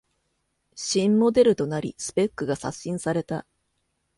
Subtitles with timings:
[0.75, 3.45] 新モデルとなりスペックが刷新された